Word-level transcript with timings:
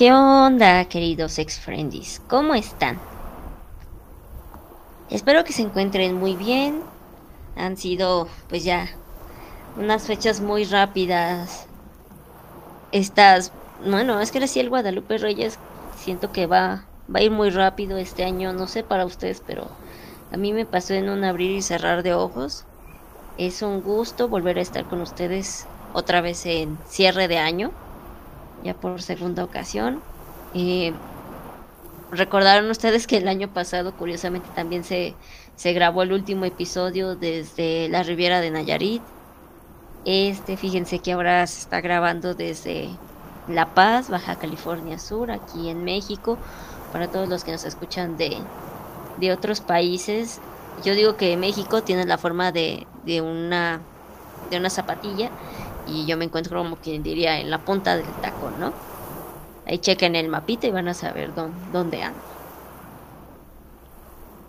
¿Qué 0.00 0.14
onda, 0.14 0.86
queridos 0.86 1.38
ex 1.38 1.60
friendies? 1.60 2.22
¿Cómo 2.26 2.54
están? 2.54 2.98
Espero 5.10 5.44
que 5.44 5.52
se 5.52 5.60
encuentren 5.60 6.14
muy 6.14 6.36
bien. 6.36 6.80
Han 7.54 7.76
sido, 7.76 8.26
pues 8.48 8.64
ya, 8.64 8.88
unas 9.76 10.06
fechas 10.06 10.40
muy 10.40 10.64
rápidas. 10.64 11.66
Estas, 12.92 13.52
bueno, 13.84 14.22
es 14.22 14.32
que 14.32 14.40
decía 14.40 14.62
el 14.62 14.70
Guadalupe 14.70 15.18
Reyes, 15.18 15.58
siento 15.98 16.32
que 16.32 16.46
va, 16.46 16.86
va 17.14 17.18
a 17.18 17.22
ir 17.22 17.30
muy 17.30 17.50
rápido 17.50 17.98
este 17.98 18.24
año. 18.24 18.54
No 18.54 18.68
sé 18.68 18.82
para 18.82 19.04
ustedes, 19.04 19.42
pero 19.46 19.68
a 20.32 20.38
mí 20.38 20.54
me 20.54 20.64
pasó 20.64 20.94
en 20.94 21.10
un 21.10 21.24
abrir 21.24 21.50
y 21.50 21.60
cerrar 21.60 22.02
de 22.02 22.14
ojos. 22.14 22.64
Es 23.36 23.60
un 23.60 23.82
gusto 23.82 24.28
volver 24.28 24.56
a 24.56 24.62
estar 24.62 24.86
con 24.86 25.02
ustedes 25.02 25.66
otra 25.92 26.22
vez 26.22 26.46
en 26.46 26.78
cierre 26.88 27.28
de 27.28 27.36
año 27.36 27.70
ya 28.64 28.74
por 28.74 29.02
segunda 29.02 29.44
ocasión. 29.44 30.00
Recordaron 32.12 32.68
ustedes 32.70 33.06
que 33.06 33.18
el 33.18 33.28
año 33.28 33.48
pasado, 33.48 33.92
curiosamente, 33.92 34.48
también 34.54 34.82
se, 34.82 35.14
se 35.54 35.72
grabó 35.72 36.02
el 36.02 36.12
último 36.12 36.44
episodio 36.44 37.14
desde 37.14 37.88
la 37.88 38.02
Riviera 38.02 38.40
de 38.40 38.50
Nayarit. 38.50 39.02
Este, 40.04 40.56
fíjense 40.56 40.98
que 40.98 41.12
ahora 41.12 41.46
se 41.46 41.60
está 41.60 41.80
grabando 41.80 42.34
desde 42.34 42.88
La 43.46 43.74
Paz, 43.74 44.10
Baja 44.10 44.36
California 44.36 44.98
Sur, 44.98 45.30
aquí 45.30 45.68
en 45.68 45.84
México. 45.84 46.36
Para 46.92 47.08
todos 47.08 47.28
los 47.28 47.44
que 47.44 47.52
nos 47.52 47.64
escuchan 47.64 48.16
de, 48.16 48.38
de 49.18 49.32
otros 49.32 49.60
países, 49.60 50.40
yo 50.82 50.94
digo 50.94 51.16
que 51.16 51.36
México 51.36 51.84
tiene 51.84 52.06
la 52.06 52.18
forma 52.18 52.50
de, 52.50 52.88
de, 53.04 53.20
una, 53.20 53.82
de 54.50 54.56
una 54.56 54.70
zapatilla 54.70 55.30
y 55.86 56.06
yo 56.06 56.16
me 56.16 56.24
encuentro 56.24 56.58
como 56.58 56.76
quien 56.76 57.02
diría 57.02 57.40
en 57.40 57.50
la 57.50 57.58
punta 57.58 57.96
del 57.96 58.06
tacón, 58.22 58.58
¿no? 58.58 58.72
Ahí 59.66 59.78
chequen 59.78 60.16
el 60.16 60.28
mapita 60.28 60.66
y 60.66 60.70
van 60.70 60.88
a 60.88 60.94
saber 60.94 61.34
dónde, 61.34 61.56
dónde 61.72 62.02
ando. 62.02 62.20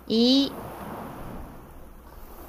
Y 0.08 0.52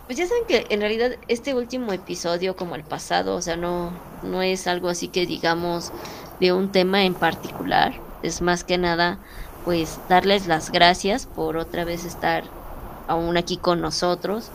pues 0.06 0.18
ya 0.18 0.28
saben 0.28 0.46
que 0.48 0.66
en 0.70 0.82
realidad 0.82 1.12
este 1.28 1.54
último 1.54 1.94
episodio 1.94 2.56
como 2.56 2.76
el 2.76 2.84
pasado, 2.84 3.36
o 3.36 3.42
sea, 3.42 3.56
no, 3.56 3.92
no 4.22 4.42
es 4.42 4.68
algo 4.68 4.90
así 4.90 5.08
que 5.08 5.26
digamos 5.26 5.92
de 6.40 6.52
un 6.52 6.72
tema 6.72 7.04
en 7.04 7.14
particular. 7.14 7.94
Es 8.22 8.42
más 8.42 8.64
que 8.64 8.78
nada 8.78 9.20
pues 9.66 10.00
darles 10.10 10.48
las 10.48 10.72
gracias 10.72 11.26
por 11.26 11.58
otra 11.58 11.86
vez 11.86 12.06
estar 12.06 12.44
aún 13.08 13.38
aquí 13.38 13.58
con 13.58 13.82
nosotros 13.82 14.50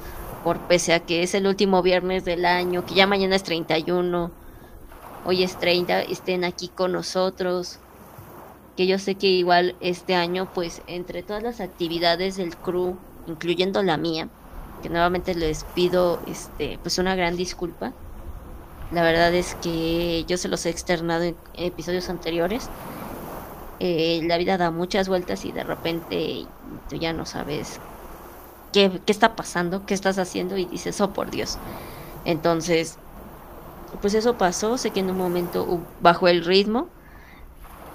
pese 0.56 0.94
a 0.94 1.00
que 1.00 1.22
es 1.22 1.34
el 1.34 1.46
último 1.46 1.82
viernes 1.82 2.24
del 2.24 2.46
año, 2.46 2.86
que 2.86 2.94
ya 2.94 3.06
mañana 3.06 3.36
es 3.36 3.42
31, 3.42 4.30
hoy 5.24 5.42
es 5.42 5.58
30, 5.58 6.02
estén 6.02 6.44
aquí 6.44 6.68
con 6.68 6.92
nosotros. 6.92 7.78
Que 8.76 8.86
yo 8.86 8.98
sé 8.98 9.16
que 9.16 9.26
igual 9.26 9.74
este 9.80 10.14
año, 10.14 10.48
pues 10.54 10.82
entre 10.86 11.22
todas 11.22 11.42
las 11.42 11.60
actividades 11.60 12.36
del 12.36 12.56
crew, 12.56 12.96
incluyendo 13.26 13.82
la 13.82 13.96
mía, 13.96 14.28
que 14.82 14.88
nuevamente 14.88 15.34
les 15.34 15.64
pido 15.64 16.20
este 16.26 16.78
pues 16.80 16.98
una 16.98 17.14
gran 17.14 17.36
disculpa. 17.36 17.92
La 18.90 19.02
verdad 19.02 19.34
es 19.34 19.54
que 19.56 20.24
yo 20.26 20.38
se 20.38 20.48
los 20.48 20.64
he 20.64 20.70
externado 20.70 21.24
en 21.24 21.36
episodios 21.56 22.08
anteriores. 22.08 22.70
Eh, 23.80 24.20
la 24.24 24.38
vida 24.38 24.56
da 24.56 24.70
muchas 24.70 25.08
vueltas 25.08 25.44
y 25.44 25.52
de 25.52 25.62
repente 25.62 26.46
tú 26.88 26.96
ya 26.96 27.12
no 27.12 27.26
sabes 27.26 27.80
¿qué, 28.72 29.00
está 29.06 29.36
pasando? 29.36 29.86
¿Qué 29.86 29.94
estás 29.94 30.18
haciendo? 30.18 30.56
Y 30.56 30.66
dices, 30.66 31.00
oh 31.00 31.10
por 31.10 31.30
Dios. 31.30 31.58
Entonces, 32.24 32.98
pues 34.00 34.14
eso 34.14 34.36
pasó, 34.36 34.78
sé 34.78 34.90
que 34.90 35.00
en 35.00 35.10
un 35.10 35.16
momento 35.16 35.80
bajó 36.00 36.28
el 36.28 36.44
ritmo, 36.44 36.88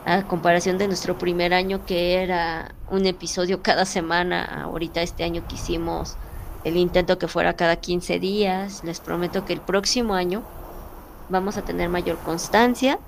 a 0.06 0.24
comparación 0.24 0.78
de 0.78 0.88
nuestro 0.88 1.18
primer 1.18 1.54
año 1.54 1.86
que 1.86 2.22
era 2.22 2.76
un 2.90 3.06
episodio 3.06 3.62
cada 3.62 3.86
semana, 3.86 4.64
ahorita 4.64 5.02
este 5.02 5.24
año 5.24 5.48
que 5.48 5.56
hicimos 5.56 6.18
el 6.64 6.78
intento 6.78 7.18
que 7.18 7.28
fuera 7.28 7.56
cada 7.56 7.78
15 7.78 8.20
días, 8.20 8.84
les 8.84 9.00
prometo 9.00 9.46
que 9.46 9.54
el 9.54 9.62
próximo 9.62 10.14
año 10.14 10.44
vamos 11.30 11.58
a 11.58 11.62
tener 11.62 11.90
mayor 11.90 12.18
constancia, 12.20 13.00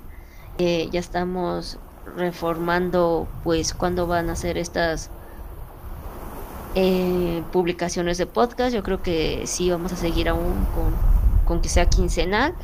eh, 0.58 0.88
ya 0.90 1.00
estamos 1.00 1.78
reformando 2.16 3.28
pues 3.44 3.74
cuándo 3.74 4.06
van 4.06 4.30
a 4.30 4.36
ser 4.36 4.56
estas 4.56 5.10
eh, 6.78 7.42
publicaciones 7.52 8.18
de 8.18 8.26
podcast. 8.26 8.74
Yo 8.74 8.82
creo 8.82 9.02
que 9.02 9.46
sí 9.46 9.70
vamos 9.70 9.94
a 9.94 9.96
seguir 9.96 10.28
aún 10.28 10.66
con, 11.46 11.62
que 11.62 11.70
sea 11.70 11.86
quincenal, 11.86 12.54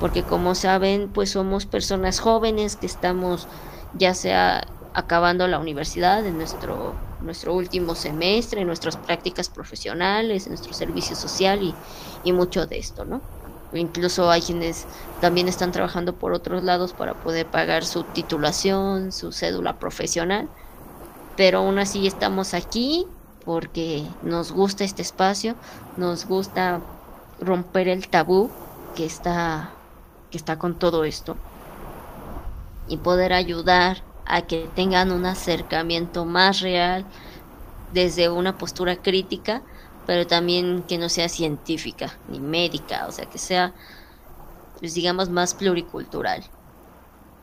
porque 0.00 0.24
como 0.24 0.56
saben, 0.56 1.08
pues 1.08 1.30
somos 1.30 1.64
personas 1.64 2.18
jóvenes 2.18 2.74
que 2.74 2.86
estamos 2.86 3.46
ya 3.94 4.14
sea 4.14 4.66
acabando 4.94 5.46
la 5.46 5.60
universidad 5.60 6.26
en 6.26 6.38
nuestro 6.38 6.94
nuestro 7.20 7.54
último 7.54 7.94
semestre, 7.94 8.62
en 8.62 8.66
nuestras 8.66 8.96
prácticas 8.96 9.48
profesionales, 9.48 10.46
en 10.46 10.52
nuestro 10.52 10.72
servicio 10.72 11.14
social 11.14 11.62
y, 11.62 11.74
y 12.24 12.32
mucho 12.32 12.66
de 12.66 12.78
esto, 12.78 13.04
¿no? 13.04 13.20
Incluso 13.74 14.28
hay 14.28 14.40
quienes 14.40 14.86
también 15.20 15.46
están 15.46 15.70
trabajando 15.70 16.14
por 16.16 16.32
otros 16.32 16.64
lados 16.64 16.94
para 16.94 17.14
poder 17.14 17.46
pagar 17.46 17.84
su 17.84 18.02
titulación, 18.02 19.12
su 19.12 19.30
cédula 19.30 19.78
profesional, 19.78 20.48
pero 21.36 21.58
aún 21.58 21.78
así 21.78 22.06
estamos 22.08 22.54
aquí 22.54 23.06
porque 23.44 24.04
nos 24.22 24.52
gusta 24.52 24.84
este 24.84 25.02
espacio, 25.02 25.54
nos 25.96 26.26
gusta 26.26 26.80
romper 27.40 27.88
el 27.88 28.08
tabú 28.08 28.50
que 28.94 29.06
está 29.06 29.70
que 30.30 30.38
está 30.38 30.58
con 30.58 30.78
todo 30.78 31.04
esto 31.04 31.36
y 32.86 32.96
poder 32.98 33.32
ayudar 33.32 34.02
a 34.26 34.42
que 34.42 34.68
tengan 34.74 35.10
un 35.10 35.26
acercamiento 35.26 36.24
más 36.24 36.60
real 36.60 37.04
desde 37.92 38.28
una 38.28 38.56
postura 38.56 38.96
crítica, 38.96 39.62
pero 40.06 40.26
también 40.26 40.84
que 40.86 40.98
no 40.98 41.08
sea 41.08 41.28
científica 41.28 42.16
ni 42.28 42.38
médica, 42.38 43.06
o 43.08 43.12
sea, 43.12 43.26
que 43.26 43.38
sea 43.38 43.72
pues 44.78 44.94
digamos 44.94 45.28
más 45.28 45.54
pluricultural 45.54 46.44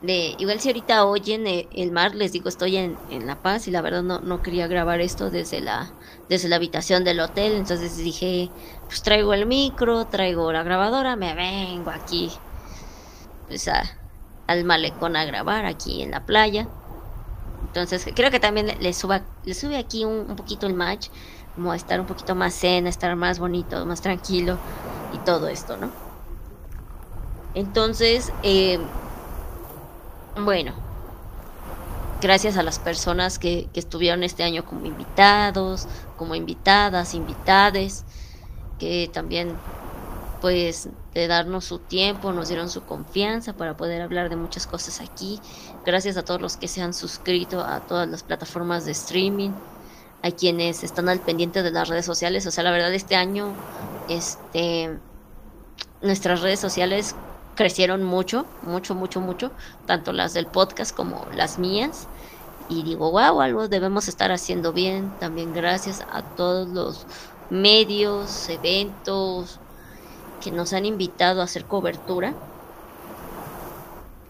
igual 0.02 0.60
si 0.60 0.68
ahorita 0.68 1.04
oyen 1.04 1.46
eh, 1.46 1.68
el 1.72 1.90
mar, 1.90 2.14
les 2.14 2.32
digo, 2.32 2.48
estoy 2.48 2.76
en, 2.76 2.96
La 3.26 3.36
Paz 3.36 3.66
y 3.66 3.70
la 3.70 3.80
verdad 3.80 4.02
no, 4.02 4.20
no 4.20 4.42
quería 4.42 4.66
grabar 4.68 5.00
esto 5.00 5.30
desde 5.30 5.60
la, 5.60 5.90
desde 6.28 6.48
la 6.48 6.56
habitación 6.56 7.04
del 7.04 7.20
hotel, 7.20 7.54
entonces 7.54 7.96
dije, 7.96 8.50
pues 8.86 9.02
traigo 9.02 9.34
el 9.34 9.46
micro, 9.46 10.06
traigo 10.06 10.52
la 10.52 10.62
grabadora, 10.62 11.16
me 11.16 11.34
vengo 11.34 11.90
aquí, 11.90 12.30
pues 13.48 13.68
al 14.46 14.64
malecón 14.64 15.16
a 15.16 15.24
grabar 15.24 15.66
aquí 15.66 16.02
en 16.02 16.12
la 16.12 16.24
playa. 16.24 16.68
Entonces 17.66 18.06
creo 18.14 18.30
que 18.30 18.40
también 18.40 18.66
le, 18.80 18.92
suba, 18.94 19.22
le 19.44 19.52
sube 19.52 19.76
aquí 19.76 20.04
un, 20.04 20.30
un 20.30 20.36
poquito 20.36 20.66
el 20.66 20.74
match, 20.74 21.08
como 21.54 21.72
a 21.72 21.76
estar 21.76 22.00
un 22.00 22.06
poquito 22.06 22.36
más 22.36 22.54
zen, 22.54 22.86
estar 22.86 23.14
más 23.16 23.40
bonito, 23.40 23.84
más 23.84 24.00
tranquilo 24.00 24.58
y 25.12 25.18
todo 25.18 25.48
esto, 25.48 25.76
¿no? 25.76 25.90
Entonces, 27.54 28.32
eh, 28.44 28.78
bueno, 30.44 30.72
gracias 32.20 32.56
a 32.56 32.62
las 32.62 32.78
personas 32.78 33.38
que, 33.38 33.68
estuvieron 33.74 34.22
este 34.22 34.42
año 34.42 34.64
como 34.64 34.86
invitados, 34.86 35.86
como 36.16 36.34
invitadas, 36.34 37.14
invitades, 37.14 38.04
que 38.78 39.10
también 39.12 39.54
pues 40.40 40.88
de 41.14 41.26
darnos 41.26 41.64
su 41.64 41.80
tiempo, 41.80 42.32
nos 42.32 42.48
dieron 42.48 42.68
su 42.68 42.82
confianza 42.84 43.54
para 43.54 43.76
poder 43.76 44.02
hablar 44.02 44.30
de 44.30 44.36
muchas 44.36 44.68
cosas 44.68 45.00
aquí. 45.00 45.40
Gracias 45.84 46.16
a 46.16 46.24
todos 46.24 46.40
los 46.40 46.56
que 46.56 46.68
se 46.68 46.80
han 46.80 46.94
suscrito 46.94 47.60
a 47.60 47.80
todas 47.80 48.08
las 48.08 48.22
plataformas 48.22 48.84
de 48.84 48.92
streaming, 48.92 49.50
a 50.22 50.30
quienes 50.30 50.84
están 50.84 51.08
al 51.08 51.18
pendiente 51.18 51.64
de 51.64 51.72
las 51.72 51.88
redes 51.88 52.06
sociales. 52.06 52.46
O 52.46 52.52
sea, 52.52 52.62
la 52.62 52.70
verdad 52.70 52.94
este 52.94 53.16
año, 53.16 53.52
este, 54.08 54.96
nuestras 56.02 56.40
redes 56.40 56.60
sociales 56.60 57.16
crecieron 57.58 58.04
mucho, 58.04 58.46
mucho, 58.62 58.94
mucho, 58.94 59.20
mucho, 59.20 59.50
tanto 59.84 60.12
las 60.12 60.32
del 60.32 60.46
podcast 60.46 60.94
como 60.94 61.26
las 61.34 61.58
mías. 61.58 62.06
Y 62.68 62.84
digo, 62.84 63.10
wow, 63.10 63.40
algo 63.40 63.66
debemos 63.66 64.06
estar 64.06 64.30
haciendo 64.30 64.72
bien. 64.72 65.12
También 65.18 65.52
gracias 65.52 66.06
a 66.12 66.22
todos 66.22 66.68
los 66.68 67.04
medios, 67.50 68.48
eventos 68.48 69.58
que 70.40 70.52
nos 70.52 70.72
han 70.72 70.86
invitado 70.86 71.40
a 71.40 71.44
hacer 71.44 71.64
cobertura. 71.64 72.32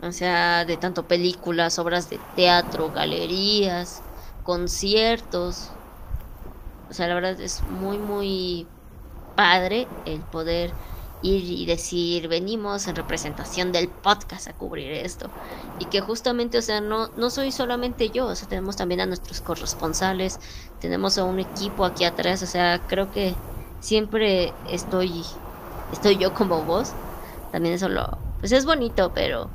O 0.03 0.11
sea, 0.11 0.65
de 0.65 0.79
tanto 0.79 1.07
películas, 1.07 1.79
obras 1.79 2.09
de 2.09 2.19
teatro, 2.35 2.91
galerías, 2.95 4.01
conciertos. 4.43 5.69
O 6.89 6.95
sea, 6.95 7.09
la 7.09 7.15
verdad 7.15 7.39
es 7.39 7.63
muy, 7.65 7.99
muy 7.99 8.67
padre 9.37 9.87
el 10.07 10.21
poder 10.21 10.73
ir 11.23 11.45
y 11.45 11.67
decir, 11.67 12.29
venimos 12.29 12.87
en 12.87 12.97
representación 12.97 13.73
del 13.73 13.89
podcast 13.89 14.49
a 14.49 14.53
cubrir 14.53 14.93
esto. 14.93 15.29
Y 15.79 15.87
que 15.87 16.01
justamente, 16.01 16.59
o 16.59 16.63
sea, 16.63 16.81
no, 16.81 17.09
no 17.17 17.31
soy 17.31 17.53
solamente 17.53 18.11
yo, 18.11 18.27
o 18.27 18.35
sea, 18.35 18.49
tenemos 18.49 18.77
también 18.77 19.01
a 19.01 19.07
nuestros 19.07 19.41
corresponsales, 19.41 20.41
tenemos 20.81 21.19
a 21.19 21.25
un 21.25 21.39
equipo 21.41 21.85
aquí 21.85 22.05
atrás, 22.05 22.43
o 22.43 22.47
sea, 22.47 22.81
creo 22.87 23.11
que 23.13 23.35
siempre 23.81 24.53
estoy, 24.71 25.25
estoy 25.93 26.17
yo 26.19 26.35
como 26.35 26.63
vos. 26.63 26.93
También 27.53 27.75
eso 27.75 27.89
lo, 27.89 28.19
pues 28.41 28.53
es 28.53 28.65
bonito, 28.65 29.13
pero 29.15 29.49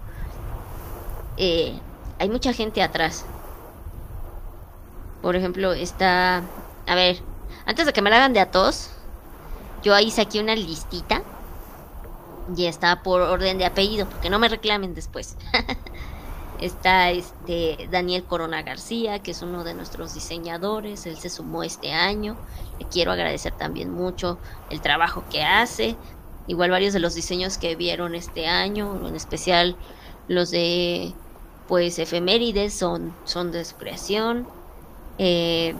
eh, 1.38 1.78
hay 2.20 2.30
mucha 2.30 2.54
gente 2.54 2.82
atrás. 2.82 3.26
Por 5.22 5.36
ejemplo, 5.36 5.74
está... 5.74 6.44
A 6.86 6.96
ver, 6.96 7.22
antes 7.66 7.86
de 7.86 7.94
que 7.94 8.02
me 8.02 8.10
la 8.10 8.18
hagan 8.18 8.34
de 8.34 8.42
a 8.42 8.52
tos, 8.52 8.90
yo 9.84 9.96
ahí 9.96 10.12
saqué 10.12 10.42
una 10.42 10.56
listita. 10.56 11.22
Y 12.56 12.66
está 12.66 13.04
por 13.04 13.22
orden 13.22 13.58
de 13.58 13.66
apellido, 13.66 14.08
porque 14.08 14.30
no 14.30 14.40
me 14.40 14.50
reclamen 14.50 14.94
después. 14.94 15.38
está 16.60 17.12
este 17.12 17.90
Daniel 17.92 18.24
Corona 18.24 18.62
García, 18.64 19.20
que 19.20 19.32
es 19.32 19.42
uno 19.42 19.64
de 19.64 19.74
nuestros 19.74 20.14
diseñadores. 20.14 21.06
Él 21.06 21.18
se 21.18 21.30
sumó 21.30 21.64
este 21.64 21.94
año. 21.94 22.38
Le 22.80 22.88
quiero 22.88 23.12
agradecer 23.12 23.54
también 23.54 23.92
mucho 23.92 24.38
el 24.70 24.82
trabajo 24.82 25.24
que 25.30 25.44
hace. 25.44 25.96
Igual 26.48 26.72
varios 26.72 26.94
de 26.94 27.00
los 27.00 27.16
diseños 27.16 27.58
que 27.58 27.76
vieron 27.76 28.16
este 28.16 28.48
año, 28.48 29.08
en 29.08 29.16
especial 29.16 29.78
los 30.28 30.52
de 30.52 31.14
pues 31.68 31.98
efemérides 32.00 32.74
son, 32.74 33.14
son 33.26 33.52
de 33.52 33.64
su 33.64 33.76
creación. 33.76 34.48
Eh, 35.18 35.74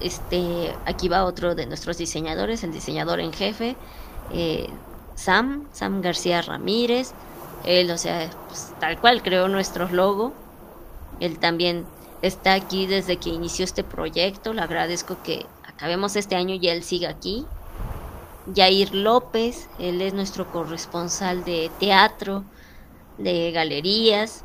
este, 0.00 0.74
aquí 0.86 1.08
va 1.08 1.24
otro 1.24 1.54
de 1.54 1.66
nuestros 1.66 1.98
diseñadores, 1.98 2.64
el 2.64 2.72
diseñador 2.72 3.20
en 3.20 3.32
jefe, 3.32 3.76
eh, 4.32 4.68
Sam, 5.14 5.66
Sam 5.72 6.00
García 6.00 6.42
Ramírez. 6.42 7.12
Él, 7.64 7.90
o 7.90 7.98
sea, 7.98 8.30
pues, 8.48 8.72
tal 8.80 8.98
cual 8.98 9.22
creó 9.22 9.48
nuestro 9.48 9.88
logo. 9.88 10.32
Él 11.20 11.38
también 11.38 11.84
está 12.22 12.54
aquí 12.54 12.86
desde 12.86 13.18
que 13.18 13.30
inició 13.30 13.64
este 13.64 13.84
proyecto. 13.84 14.52
Le 14.52 14.62
agradezco 14.62 15.18
que 15.22 15.46
acabemos 15.66 16.16
este 16.16 16.36
año 16.36 16.54
y 16.54 16.68
él 16.68 16.82
siga 16.82 17.10
aquí. 17.10 17.44
Yair 18.46 18.94
López, 18.94 19.68
él 19.78 20.00
es 20.00 20.14
nuestro 20.14 20.50
corresponsal 20.50 21.44
de 21.44 21.70
teatro, 21.78 22.44
de 23.18 23.52
galerías. 23.52 24.44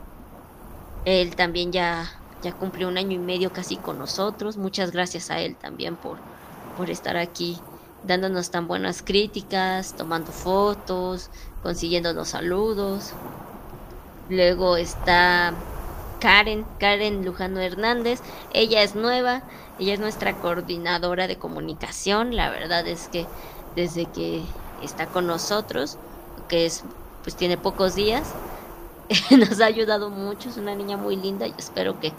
Él 1.05 1.35
también 1.35 1.71
ya, 1.71 2.11
ya 2.43 2.51
cumplió 2.51 2.89
un 2.89 2.97
año 2.97 3.13
y 3.13 3.19
medio 3.19 3.53
casi 3.53 3.77
con 3.77 3.97
nosotros. 3.97 4.57
Muchas 4.57 4.91
gracias 4.91 5.31
a 5.31 5.39
él 5.39 5.55
también 5.55 5.95
por, 5.95 6.17
por 6.77 6.89
estar 6.89 7.15
aquí 7.15 7.57
dándonos 8.05 8.51
tan 8.51 8.67
buenas 8.67 9.01
críticas, 9.01 9.93
tomando 9.93 10.31
fotos, 10.31 11.29
consiguiendo 11.63 12.13
los 12.13 12.29
saludos. 12.29 13.11
Luego 14.29 14.77
está 14.77 15.53
Karen, 16.19 16.65
Karen 16.79 17.25
Lujano 17.25 17.59
Hernández. 17.59 18.21
Ella 18.53 18.83
es 18.83 18.95
nueva, 18.95 19.43
ella 19.79 19.93
es 19.93 19.99
nuestra 19.99 20.33
coordinadora 20.37 21.27
de 21.27 21.37
comunicación. 21.37 22.35
La 22.35 22.49
verdad 22.49 22.87
es 22.87 23.07
que 23.07 23.25
desde 23.75 24.05
que 24.05 24.43
está 24.81 25.07
con 25.07 25.27
nosotros, 25.27 25.97
que 26.47 26.65
es 26.65 26.83
pues 27.23 27.35
tiene 27.35 27.57
pocos 27.57 27.95
días, 27.95 28.33
nos 29.31 29.59
ha 29.61 29.65
ayudado 29.65 30.09
mucho, 30.09 30.49
es 30.49 30.57
una 30.57 30.75
niña 30.75 30.97
muy 30.97 31.15
linda 31.15 31.47
y 31.47 31.53
espero 31.57 31.99
que 31.99 32.13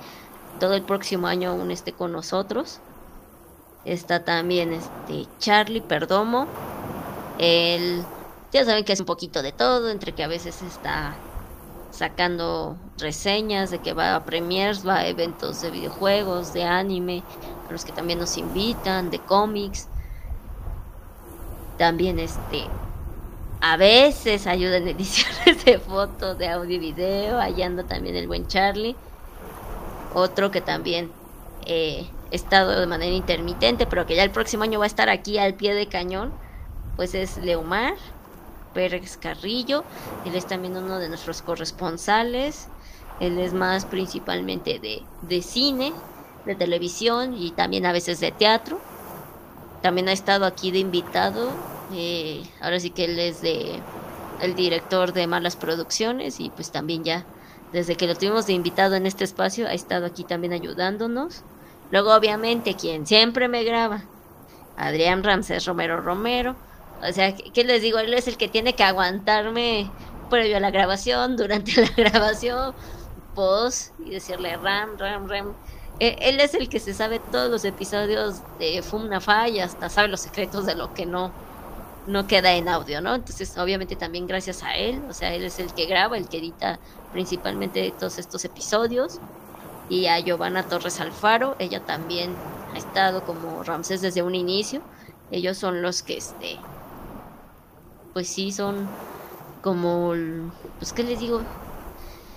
todo 0.58 0.74
el 0.74 0.82
próximo 0.82 1.26
año 1.26 1.50
aún 1.50 1.70
esté 1.70 1.92
con 1.92 2.12
nosotros. 2.12 2.80
Está 3.86 4.24
también 4.24 4.72
este 4.72 5.28
Charlie 5.38 5.80
Perdomo. 5.80 6.48
Él 7.38 8.04
ya 8.52 8.64
saben 8.64 8.84
que 8.84 8.92
es 8.92 8.98
un 8.98 9.06
poquito 9.06 9.42
de 9.42 9.52
todo, 9.52 9.90
entre 9.90 10.10
que 10.10 10.24
a 10.24 10.28
veces 10.28 10.60
está 10.62 11.14
sacando 11.92 12.76
reseñas 12.98 13.70
de 13.70 13.78
que 13.78 13.92
va 13.92 14.16
a 14.16 14.24
premiers, 14.24 14.86
va 14.86 14.96
a 14.96 15.06
eventos 15.06 15.62
de 15.62 15.70
videojuegos, 15.70 16.52
de 16.52 16.64
anime, 16.64 17.22
a 17.68 17.72
los 17.72 17.84
que 17.84 17.92
también 17.92 18.18
nos 18.18 18.36
invitan, 18.36 19.10
de 19.10 19.20
cómics. 19.20 19.86
También 21.78 22.18
este 22.18 22.64
a 23.60 23.76
veces 23.76 24.48
ayuda 24.48 24.78
en 24.78 24.88
ediciones 24.88 25.64
de 25.64 25.78
fotos, 25.78 26.36
de 26.38 26.48
audio 26.48 26.74
y 26.74 26.80
video. 26.80 27.38
Allá 27.38 27.66
anda 27.66 27.84
también 27.84 28.16
el 28.16 28.26
buen 28.26 28.48
Charlie. 28.48 28.96
Otro 30.12 30.50
que 30.50 30.60
también 30.60 31.12
eh, 31.66 32.08
estado 32.30 32.78
de 32.80 32.86
manera 32.86 33.14
intermitente, 33.14 33.86
pero 33.86 34.06
que 34.06 34.16
ya 34.16 34.22
el 34.22 34.30
próximo 34.30 34.64
año 34.64 34.78
va 34.78 34.84
a 34.84 34.88
estar 34.88 35.08
aquí 35.08 35.38
al 35.38 35.54
pie 35.54 35.74
de 35.74 35.86
cañón, 35.86 36.32
pues 36.96 37.14
es 37.14 37.38
Leomar 37.38 37.94
Pérez 38.74 39.16
Carrillo. 39.16 39.84
Él 40.24 40.34
es 40.34 40.46
también 40.46 40.76
uno 40.76 40.98
de 40.98 41.08
nuestros 41.08 41.42
corresponsales. 41.42 42.68
Él 43.20 43.38
es 43.38 43.52
más 43.52 43.86
principalmente 43.86 44.78
de, 44.78 45.02
de 45.22 45.42
cine, 45.42 45.92
de 46.44 46.54
televisión 46.54 47.34
y 47.36 47.52
también 47.52 47.86
a 47.86 47.92
veces 47.92 48.20
de 48.20 48.32
teatro. 48.32 48.80
También 49.82 50.08
ha 50.08 50.12
estado 50.12 50.44
aquí 50.44 50.70
de 50.70 50.78
invitado 50.78 51.50
eh, 51.92 52.42
ahora 52.60 52.80
sí 52.80 52.90
que 52.90 53.04
él 53.04 53.18
es 53.18 53.42
de 53.42 53.80
el 54.40 54.54
director 54.54 55.12
de 55.12 55.26
Malas 55.26 55.56
Producciones 55.56 56.40
y 56.40 56.50
pues 56.50 56.70
también 56.70 57.04
ya 57.04 57.24
desde 57.72 57.96
que 57.96 58.06
lo 58.06 58.14
tuvimos 58.14 58.46
de 58.46 58.52
invitado 58.52 58.96
en 58.96 59.06
este 59.06 59.24
espacio 59.24 59.66
ha 59.66 59.72
estado 59.72 60.06
aquí 60.06 60.24
también 60.24 60.52
ayudándonos. 60.52 61.42
Luego 61.90 62.14
obviamente 62.14 62.74
quien 62.74 63.06
siempre 63.06 63.48
me 63.48 63.64
graba, 63.64 64.02
Adrián 64.76 65.22
Ramsés 65.22 65.64
Romero 65.66 66.00
Romero. 66.00 66.56
O 67.02 67.12
sea, 67.12 67.34
¿qué 67.34 67.64
les 67.64 67.82
digo? 67.82 67.98
Él 67.98 68.14
es 68.14 68.26
el 68.26 68.36
que 68.36 68.48
tiene 68.48 68.74
que 68.74 68.82
aguantarme 68.82 69.90
previo 70.30 70.56
a 70.56 70.60
la 70.60 70.70
grabación, 70.70 71.36
durante 71.36 71.80
la 71.80 71.88
grabación, 71.96 72.74
post 73.34 73.92
y 74.00 74.10
decirle 74.10 74.56
Ram, 74.56 74.98
Ram, 74.98 75.28
Ram. 75.28 75.52
Eh, 76.00 76.16
él 76.20 76.40
es 76.40 76.54
el 76.54 76.68
que 76.68 76.80
se 76.80 76.92
sabe 76.92 77.20
todos 77.32 77.50
los 77.50 77.64
episodios 77.64 78.42
de 78.58 78.82
Fumna 78.82 79.20
y 79.48 79.60
hasta 79.60 79.88
sabe 79.88 80.08
los 80.08 80.20
secretos 80.20 80.66
de 80.66 80.74
lo 80.74 80.92
que 80.92 81.06
no 81.06 81.32
no 82.06 82.26
queda 82.26 82.52
en 82.54 82.68
audio, 82.68 83.00
¿no? 83.00 83.14
Entonces, 83.14 83.56
obviamente 83.58 83.96
también 83.96 84.26
gracias 84.26 84.62
a 84.62 84.76
él, 84.76 85.02
o 85.08 85.12
sea, 85.12 85.34
él 85.34 85.44
es 85.44 85.58
el 85.58 85.72
que 85.74 85.86
graba, 85.86 86.16
el 86.16 86.28
que 86.28 86.38
edita 86.38 86.78
principalmente 87.12 87.92
todos 87.98 88.18
estos 88.18 88.44
episodios. 88.44 89.18
Y 89.88 90.06
a 90.06 90.18
Giovanna 90.20 90.64
Torres 90.64 91.00
Alfaro, 91.00 91.56
ella 91.58 91.80
también 91.80 92.34
ha 92.74 92.78
estado 92.78 93.24
como 93.24 93.62
Ramsés 93.62 94.00
desde 94.00 94.22
un 94.22 94.34
inicio. 94.34 94.82
Ellos 95.30 95.56
son 95.56 95.82
los 95.82 96.02
que, 96.02 96.16
este, 96.16 96.58
pues 98.12 98.28
sí, 98.28 98.52
son 98.52 98.88
como, 99.62 100.12
pues, 100.78 100.92
¿qué 100.92 101.02
les 101.02 101.20
digo? 101.20 101.42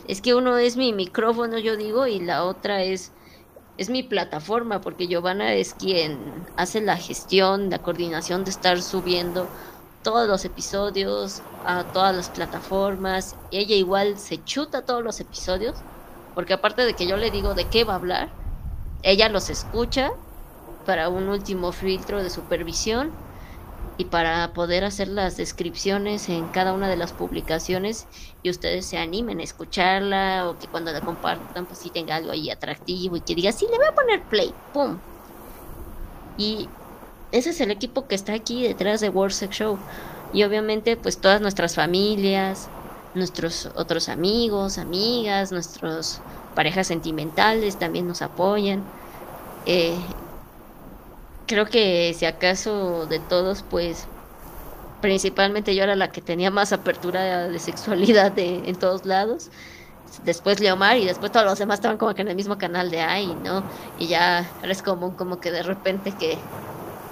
Es 0.08 0.22
que 0.22 0.34
uno 0.34 0.58
es 0.58 0.78
mi 0.78 0.94
micrófono, 0.94 1.60
yo 1.60 1.78
digo, 1.78 2.08
y 2.08 2.20
la 2.20 2.44
otra 2.44 2.82
es 2.84 3.12
es 3.80 3.90
mi 3.90 4.04
plataforma, 4.04 4.82
porque 4.82 5.08
Giovanna 5.08 5.54
es 5.54 5.74
quien 5.74 6.20
hace 6.58 6.82
la 6.82 6.98
gestión, 6.98 7.70
la 7.70 7.80
coordinación 7.80 8.44
de 8.44 8.52
estar 8.52 8.82
subiendo 8.82 9.48
todos 10.04 10.28
los 10.28 10.44
episodios 10.44 11.42
a 11.66 11.86
todas 11.86 12.14
las 12.14 12.30
plataformas. 12.30 13.38
Ella 13.52 13.76
igual 13.76 14.20
se 14.20 14.44
chuta 14.44 14.82
todos 14.82 15.02
los 15.02 15.22
episodios, 15.22 15.78
porque 16.36 16.54
aparte 16.54 16.86
de 16.86 16.94
que 16.94 17.08
yo 17.08 17.18
le 17.18 17.32
digo 17.32 17.54
de 17.54 17.66
qué 17.66 17.84
va 17.84 17.94
a 17.94 17.98
hablar, 17.98 18.30
ella 19.04 19.30
los 19.30 19.50
escucha 19.50 20.12
para 20.86 21.10
un 21.10 21.30
último 21.30 21.72
filtro 21.72 22.24
de 22.24 22.30
supervisión 22.30 23.12
y 23.98 24.06
para 24.06 24.54
poder 24.54 24.86
hacer 24.86 25.10
las 25.10 25.36
descripciones 25.36 26.30
en 26.30 26.48
cada 26.48 26.74
una 26.74 26.88
de 26.88 26.96
las 26.96 27.12
publicaciones 27.12 28.08
y 28.44 28.50
ustedes 28.50 28.86
se 28.86 28.98
animen 28.98 29.40
a 29.40 29.44
escucharla 29.44 30.50
o 30.50 30.58
que 30.58 30.68
cuando 30.68 30.94
la 30.94 31.02
compartan 31.02 31.66
pues 31.66 31.80
sí 31.80 31.90
tenga 31.90 32.16
algo 32.16 32.32
ahí 32.32 32.50
atractivo 32.50 33.18
y 33.18 33.22
que 33.22 33.36
diga, 33.36 33.52
sí, 33.52 33.68
le 33.70 33.78
voy 33.78 33.88
a 33.88 33.96
poner 33.96 34.24
play, 34.24 34.54
¡pum! 34.74 34.98
Y 36.38 36.70
ese 37.34 37.50
es 37.50 37.60
el 37.60 37.72
equipo 37.72 38.08
que 38.08 38.16
está 38.16 38.34
aquí 38.34 38.64
detrás 38.64 39.02
de 39.02 39.10
World 39.10 39.34
Sex 39.34 39.56
Show. 39.56 39.78
Y 40.32 40.44
obviamente 40.44 40.96
pues 40.96 41.20
todas 41.20 41.42
nuestras 41.42 41.76
familias, 41.76 42.70
nuestros 43.16 43.70
otros 43.76 44.10
amigos, 44.10 44.78
amigas, 44.78 45.52
nuestros 45.52 46.20
parejas 46.56 46.88
sentimentales 46.88 47.78
también 47.78 48.08
nos 48.08 48.22
apoyan. 48.22 48.84
Eh, 49.66 49.98
creo 51.48 51.66
que 51.66 52.14
si 52.18 52.26
acaso 52.26 53.06
de 53.08 53.20
todos, 53.20 53.64
pues 53.64 54.08
principalmente 55.02 55.76
yo 55.76 55.84
era 55.84 55.96
la 55.96 56.12
que 56.12 56.22
tenía 56.22 56.52
más 56.52 56.74
apertura 56.74 57.48
de 57.48 57.60
sexualidad 57.60 58.38
en 58.38 58.76
todos 58.76 59.06
lados. 59.06 59.50
Después 60.24 60.60
Leomar 60.60 60.98
y 60.98 61.06
después 61.06 61.32
todos 61.32 61.46
los 61.46 61.60
demás 61.60 61.80
estaban 61.80 61.98
como 61.98 62.14
que 62.16 62.24
en 62.24 62.30
el 62.30 62.36
mismo 62.36 62.58
canal 62.58 62.90
de 62.92 63.02
ahí, 63.02 63.38
¿no? 63.44 63.64
Y 63.98 64.08
ya 64.08 64.50
es 64.64 64.82
común 64.82 65.12
como 65.12 65.40
que 65.40 65.52
de 65.52 65.64
repente 65.64 66.14
que, 66.14 66.38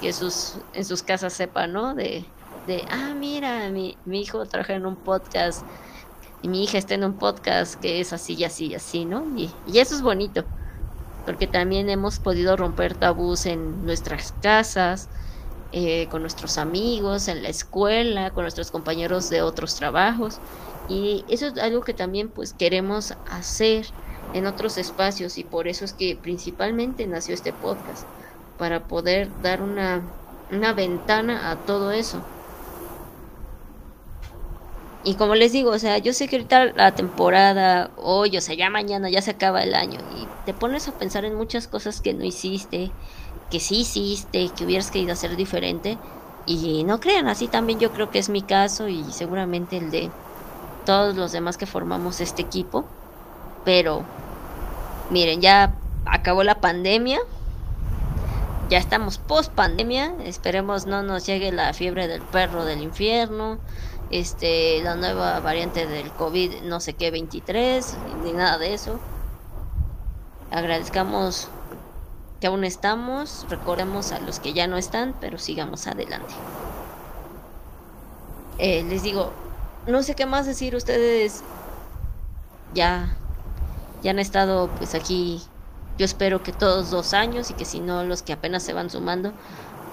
que 0.01 0.13
sus, 0.13 0.55
en 0.73 0.83
sus 0.83 1.03
casas 1.03 1.33
sepan, 1.33 1.73
¿no? 1.73 1.93
De, 1.93 2.25
de 2.65 2.85
ah, 2.89 3.13
mira, 3.15 3.69
mi, 3.69 3.97
mi 4.05 4.21
hijo 4.21 4.45
trabaja 4.47 4.73
en 4.73 4.85
un 4.85 4.97
podcast 4.97 5.63
mi 6.47 6.63
hija 6.63 6.77
está 6.77 6.95
en 6.95 7.03
un 7.03 7.13
podcast 7.13 7.75
que 7.75 7.99
es 7.99 8.13
así 8.13 8.35
y 8.35 8.43
así 8.43 8.67
y 8.67 8.75
así, 8.75 9.05
¿no? 9.05 9.25
Y, 9.37 9.51
y 9.67 9.79
eso 9.79 9.95
es 9.95 10.01
bonito 10.01 10.43
porque 11.27 11.45
también 11.45 11.89
hemos 11.89 12.19
podido 12.19 12.55
romper 12.55 12.95
tabús 12.95 13.47
en 13.47 13.85
nuestras 13.85 14.33
casas, 14.41 15.09
eh, 15.73 16.07
con 16.09 16.21
nuestros 16.21 16.57
amigos, 16.57 17.27
en 17.27 17.43
la 17.43 17.49
escuela, 17.49 18.29
con 18.31 18.45
nuestros 18.45 18.71
compañeros 18.71 19.29
de 19.29 19.41
otros 19.41 19.75
trabajos. 19.75 20.39
Y 20.87 21.25
eso 21.27 21.47
es 21.47 21.57
algo 21.57 21.81
que 21.81 21.93
también 21.93 22.29
pues 22.29 22.53
queremos 22.53 23.13
hacer 23.29 23.87
en 24.33 24.45
otros 24.45 24.77
espacios 24.77 25.37
y 25.37 25.43
por 25.43 25.67
eso 25.67 25.83
es 25.83 25.91
que 25.91 26.15
principalmente 26.15 27.05
nació 27.07 27.33
este 27.33 27.51
podcast, 27.51 28.07
para 28.57 28.87
poder 28.87 29.29
dar 29.41 29.61
una, 29.61 30.03
una 30.49 30.71
ventana 30.71 31.51
a 31.51 31.57
todo 31.57 31.91
eso. 31.91 32.21
Y 35.07 35.13
como 35.13 35.35
les 35.35 35.53
digo, 35.53 35.71
o 35.71 35.79
sea, 35.79 35.99
yo 35.99 36.11
sé 36.11 36.27
que 36.27 36.35
ahorita 36.35 36.65
la 36.75 36.93
temporada, 36.93 37.91
hoy, 37.95 38.35
o 38.35 38.41
sea, 38.41 38.55
ya 38.55 38.69
mañana 38.69 39.09
ya 39.09 39.21
se 39.21 39.31
acaba 39.31 39.63
el 39.63 39.73
año 39.73 40.01
y 40.17 40.27
te 40.45 40.53
pones 40.53 40.89
a 40.89 40.91
pensar 40.91 41.23
en 41.23 41.33
muchas 41.33 41.69
cosas 41.69 42.01
que 42.01 42.13
no 42.13 42.25
hiciste, 42.25 42.91
que 43.49 43.61
sí 43.61 43.77
hiciste, 43.77 44.49
que 44.49 44.65
hubieras 44.65 44.91
querido 44.91 45.13
hacer 45.13 45.37
diferente. 45.37 45.97
Y 46.45 46.83
no 46.83 46.99
crean, 46.99 47.29
así 47.29 47.47
también 47.47 47.79
yo 47.79 47.93
creo 47.93 48.11
que 48.11 48.19
es 48.19 48.27
mi 48.27 48.41
caso 48.41 48.89
y 48.89 49.05
seguramente 49.13 49.77
el 49.77 49.91
de 49.91 50.11
todos 50.85 51.15
los 51.15 51.31
demás 51.31 51.55
que 51.55 51.67
formamos 51.67 52.19
este 52.19 52.41
equipo. 52.41 52.83
Pero, 53.63 54.03
miren, 55.09 55.39
ya 55.39 55.73
acabó 56.03 56.43
la 56.43 56.59
pandemia. 56.59 57.19
Ya 58.69 58.77
estamos 58.77 59.19
post 59.19 59.53
pandemia. 59.53 60.15
Esperemos 60.25 60.85
no 60.85 61.01
nos 61.01 61.25
llegue 61.25 61.53
la 61.53 61.71
fiebre 61.71 62.09
del 62.09 62.23
perro 62.23 62.65
del 62.65 62.81
infierno 62.81 63.57
este 64.09 64.81
la 64.83 64.95
nueva 64.95 65.39
variante 65.41 65.85
del 65.85 66.11
COVID 66.11 66.61
no 66.63 66.79
sé 66.79 66.93
qué 66.93 67.11
23 67.11 67.97
ni 68.23 68.33
nada 68.33 68.57
de 68.57 68.73
eso. 68.73 68.99
Agradezcamos 70.51 71.49
que 72.39 72.47
aún 72.47 72.63
estamos, 72.63 73.45
recordemos 73.49 74.11
a 74.11 74.19
los 74.19 74.39
que 74.39 74.53
ya 74.53 74.67
no 74.67 74.77
están, 74.77 75.15
pero 75.19 75.37
sigamos 75.37 75.87
adelante. 75.87 76.33
Eh, 78.59 78.83
les 78.83 79.03
digo, 79.03 79.31
no 79.87 80.03
sé 80.03 80.15
qué 80.15 80.25
más 80.25 80.45
decir, 80.45 80.75
ustedes 80.75 81.43
ya, 82.73 83.15
ya 84.03 84.11
han 84.11 84.19
estado 84.19 84.69
pues 84.77 84.95
aquí, 84.95 85.41
yo 85.97 86.05
espero 86.05 86.43
que 86.43 86.51
todos 86.51 86.91
dos 86.91 87.13
años 87.13 87.49
y 87.49 87.53
que 87.53 87.65
si 87.65 87.79
no 87.79 88.03
los 88.03 88.21
que 88.21 88.33
apenas 88.33 88.63
se 88.63 88.73
van 88.73 88.89
sumando, 88.89 89.33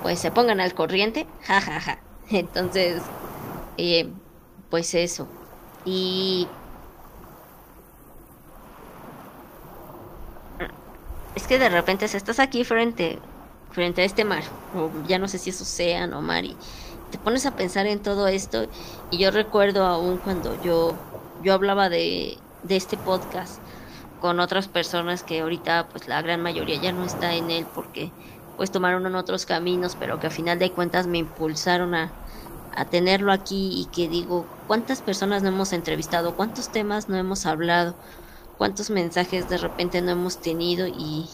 pues 0.02 0.18
se 0.18 0.30
pongan 0.30 0.60
al 0.60 0.74
corriente, 0.74 1.26
jajaja. 1.44 1.98
Entonces, 2.30 3.02
eh, 3.76 4.12
pues 4.70 4.94
eso. 4.94 5.28
Y 5.84 6.48
es 11.34 11.46
que 11.46 11.58
de 11.58 11.68
repente 11.68 12.08
si 12.08 12.16
estás 12.16 12.38
aquí 12.38 12.64
frente 12.64 13.18
frente 13.70 14.02
a 14.02 14.04
este 14.04 14.24
mar, 14.24 14.44
o 14.72 14.90
ya 15.06 15.18
no 15.18 15.28
sé 15.28 15.38
si 15.38 15.50
es 15.50 15.60
océano 15.60 16.18
o 16.20 16.22
mar, 16.22 16.44
y 16.44 16.56
te 17.10 17.18
pones 17.18 17.44
a 17.46 17.56
pensar 17.56 17.86
en 17.86 18.02
todo 18.02 18.28
esto, 18.28 18.66
y 19.10 19.18
yo 19.18 19.30
recuerdo 19.32 19.84
aún 19.84 20.18
cuando 20.18 20.54
yo, 20.54 21.02
yo 21.42 21.54
hablaba 21.54 21.88
de, 21.88 22.44
de 22.62 22.76
este 22.76 22.96
podcast 22.96 23.62
con 24.18 24.40
otras 24.40 24.68
personas 24.68 25.24
que 25.24 25.40
ahorita 25.40 25.88
pues 25.90 26.08
la 26.08 26.22
gran 26.22 26.40
mayoría 26.40 26.76
ya 26.76 26.92
no 26.92 27.04
está 27.04 27.34
en 27.34 27.50
él 27.50 27.66
porque 27.72 28.14
pues 28.56 28.70
tomaron 28.70 29.14
otros 29.16 29.44
caminos, 29.46 29.96
pero 29.96 30.18
que 30.20 30.28
a 30.28 30.30
final 30.30 30.58
de 30.58 30.72
cuentas 30.72 31.06
me 31.08 31.18
impulsaron 31.18 31.94
a, 31.94 32.16
a 32.76 32.86
tenerlo 32.90 33.32
aquí 33.32 33.72
y 33.80 33.86
que 33.86 34.08
digo, 34.08 34.58
¿cuántas 34.66 35.02
personas 35.02 35.42
no 35.42 35.48
hemos 35.50 35.72
entrevistado? 35.72 36.36
¿Cuántos 36.36 36.70
temas 36.72 37.08
no 37.08 37.16
hemos 37.16 37.46
hablado? 37.46 37.96
¿Cuántos 38.56 38.90
mensajes 38.90 39.48
de 39.48 39.58
repente 39.58 40.02
no 40.02 40.12
hemos 40.12 40.40
tenido 40.40 40.86
y, 40.86 41.28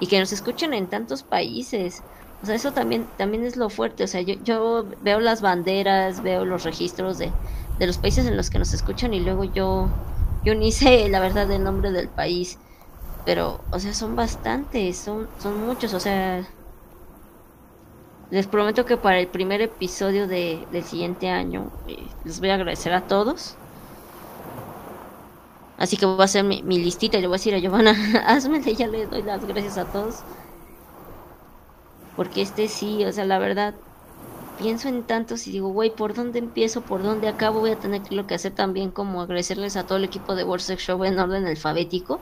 y 0.00 0.06
que 0.08 0.18
nos 0.20 0.32
escuchen 0.32 0.74
en 0.74 0.88
tantos 0.88 1.22
países? 1.22 2.04
O 2.42 2.46
sea, 2.46 2.54
eso 2.56 2.72
también, 2.72 3.12
también 3.16 3.44
es 3.44 3.56
lo 3.56 3.70
fuerte. 3.70 4.04
O 4.04 4.06
sea, 4.08 4.20
yo, 4.22 4.34
yo 4.42 4.86
veo 5.00 5.20
las 5.20 5.40
banderas, 5.42 6.22
veo 6.22 6.44
los 6.44 6.64
registros 6.64 7.18
de, 7.18 7.38
de 7.78 7.86
los 7.86 7.98
países 7.98 8.26
en 8.26 8.36
los 8.36 8.50
que 8.50 8.58
nos 8.58 8.72
escuchan 8.74 9.14
y 9.14 9.20
luego 9.20 9.44
yo, 9.44 9.96
yo 10.42 10.54
ni 10.54 10.72
sé 10.72 11.08
la 11.08 11.20
verdad 11.20 11.46
del 11.48 11.64
nombre 11.64 11.92
del 11.92 12.08
país. 12.10 12.60
Pero, 13.24 13.66
o 13.70 13.78
sea, 13.78 13.94
son 13.94 14.16
bastantes, 14.16 14.98
son, 14.98 15.30
son 15.38 15.60
muchos. 15.64 15.94
O 15.94 16.00
sea, 16.00 16.48
les 18.32 18.46
prometo 18.46 18.86
que 18.86 18.96
para 18.96 19.18
el 19.20 19.28
primer 19.28 19.60
episodio 19.60 20.26
de, 20.26 20.66
del 20.72 20.82
siguiente 20.82 21.28
año 21.28 21.70
eh, 21.86 22.06
les 22.24 22.40
voy 22.40 22.48
a 22.48 22.54
agradecer 22.54 22.94
a 22.94 23.02
todos. 23.02 23.56
Así 25.76 25.98
que 25.98 26.06
voy 26.06 26.18
a 26.18 26.24
hacer 26.24 26.42
mi, 26.42 26.62
listita 26.62 27.18
y 27.18 27.20
le 27.20 27.26
voy 27.26 27.34
a 27.34 27.36
decir 27.36 27.54
a 27.54 27.58
Giovanna, 27.58 27.94
hazme, 28.26 28.62
ya 28.62 28.86
le 28.86 29.04
doy 29.04 29.22
las 29.22 29.44
gracias 29.44 29.76
a 29.76 29.84
todos. 29.84 30.20
Porque 32.16 32.40
este 32.40 32.68
sí, 32.68 33.04
o 33.04 33.12
sea, 33.12 33.26
la 33.26 33.38
verdad, 33.38 33.74
pienso 34.58 34.88
en 34.88 35.02
tantos 35.02 35.46
y 35.46 35.52
digo, 35.52 35.68
güey, 35.68 35.94
¿por 35.94 36.14
dónde 36.14 36.38
empiezo? 36.38 36.80
¿Por 36.80 37.02
dónde 37.02 37.28
acabo? 37.28 37.60
Voy 37.60 37.72
a 37.72 37.78
tener 37.78 38.00
lo 38.10 38.26
que 38.26 38.34
hacer 38.34 38.54
también 38.54 38.92
como 38.92 39.20
agradecerles 39.20 39.76
a 39.76 39.84
todo 39.84 39.98
el 39.98 40.04
equipo 40.04 40.34
de 40.34 40.44
World 40.44 40.64
Sex 40.64 40.82
Show 40.82 41.04
en 41.04 41.18
orden 41.18 41.44
alfabético. 41.44 42.18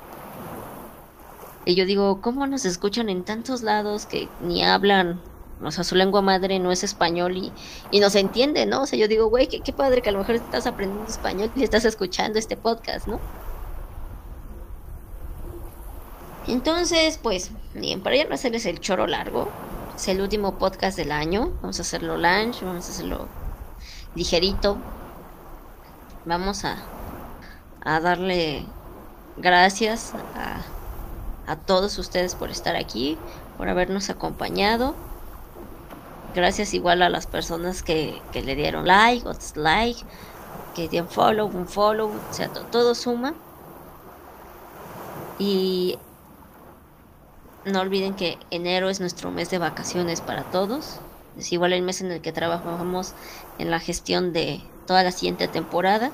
Y 1.65 1.77
yo 1.77 1.87
digo, 1.87 2.21
¿cómo 2.21 2.49
nos 2.49 2.65
escuchan 2.65 3.09
en 3.09 3.23
tantos 3.23 3.63
lados 3.63 4.07
que 4.07 4.29
ni 4.41 4.65
hablan 4.65 5.21
o 5.63 5.71
sea, 5.71 5.85
su 5.85 5.95
lengua 5.95 6.23
madre 6.23 6.59
no 6.59 6.73
es 6.73 6.85
español 6.85 7.37
y, 7.37 7.53
y 7.91 8.01
no 8.01 8.11
se 8.11 8.21
entiende, 8.21 8.67
¿no? 8.67 8.83
O 8.83 8.87
sea, 8.87 8.99
yo 8.99 9.09
digo, 9.09 9.29
güey, 9.29 9.49
qué, 9.49 9.61
qué 9.61 9.73
padre 9.73 10.03
que 10.03 10.09
a 10.09 10.13
lo 10.13 10.19
mejor 10.19 10.37
estás 10.37 10.67
aprendiendo 10.67 11.11
español 11.11 11.51
y 11.55 11.63
estás 11.63 11.85
escuchando 11.85 12.39
este 12.39 12.57
podcast, 12.57 13.07
¿no? 13.07 13.21
Entonces, 16.47 17.19
pues, 17.19 17.53
bien, 17.75 18.03
para 18.03 18.17
ya 18.17 18.25
no 18.25 18.35
hacerles 18.35 18.67
el 18.67 18.81
choro 18.81 19.07
largo, 19.07 19.49
es 19.95 20.09
el 20.09 20.21
último 20.21 20.59
podcast 20.59 20.97
del 20.97 21.13
año, 21.13 21.53
vamos 21.61 21.79
a 21.79 21.83
hacerlo 21.83 22.17
lunch, 22.17 22.63
vamos 22.63 22.87
a 22.89 22.93
hacerlo 22.93 23.29
ligerito, 24.15 24.79
vamos 26.25 26.65
a, 26.65 26.79
a 27.83 28.01
darle 28.01 28.67
gracias 29.37 30.15
a, 30.35 30.63
a 31.47 31.57
todos 31.57 31.99
ustedes 31.99 32.35
por 32.35 32.51
estar 32.51 32.77
aquí, 32.77 33.19
por 33.57 33.69
habernos 33.69 34.11
acompañado. 34.11 34.95
Gracias 36.35 36.75
igual 36.75 37.03
a 37.03 37.09
las 37.09 37.27
personas 37.27 37.83
que, 37.83 38.21
le 38.33 38.55
dieron 38.55 38.87
like 38.87 39.27
o 39.27 39.35
dislike, 39.35 39.99
que 40.75 40.89
dieron 40.89 41.09
follow, 41.09 41.47
un 41.47 41.67
follow, 41.67 42.09
o 42.09 42.33
sea, 42.33 42.49
todo 42.49 42.95
suma. 42.95 43.35
Y 45.39 45.99
no 47.65 47.81
olviden 47.81 48.15
que 48.15 48.39
enero 48.51 48.91
es 48.91 49.01
nuestro 49.01 49.31
mes 49.31 49.51
de 49.51 49.59
vacaciones 49.59 50.21
para 50.21 50.45
todos. 50.45 51.01
Es 51.37 51.53
igual 51.53 51.73
el 51.73 51.83
mes 51.83 52.01
en 52.01 52.13
el 52.13 52.21
que 52.21 52.33
trabajamos 52.33 53.15
en 53.59 53.71
la 53.71 53.81
gestión 53.81 54.33
de 54.33 54.61
toda 54.87 55.03
la 55.03 55.11
siguiente 55.11 55.49
temporada. 55.49 56.13